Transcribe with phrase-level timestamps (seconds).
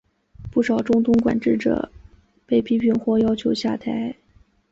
[0.51, 1.91] 不少中东管治者
[2.47, 4.15] 被批评或要求下台。